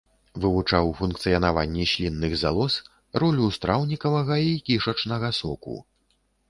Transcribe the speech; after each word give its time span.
Вывучыў 0.43 0.87
функцыянаванне 1.01 1.83
слінных 1.93 2.33
залоз, 2.45 2.81
ролю 3.25 3.53
страўнікавага 3.61 4.35
і 4.49 4.61
кішачнага 4.73 5.29
соку. 5.45 5.81